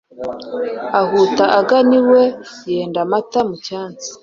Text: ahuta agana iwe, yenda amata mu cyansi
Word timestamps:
ahuta 0.99 1.43
agana 1.59 1.93
iwe, 1.99 2.23
yenda 2.73 2.99
amata 3.05 3.39
mu 3.47 3.55
cyansi 3.65 4.09